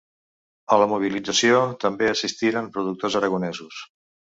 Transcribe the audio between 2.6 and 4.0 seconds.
productors aragonesos.